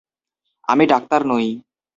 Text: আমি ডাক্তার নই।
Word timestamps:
আমি 0.67 0.83
ডাক্তার 0.85 1.21
নই। 1.25 1.47